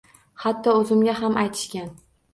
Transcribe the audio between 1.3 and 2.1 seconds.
aytishgan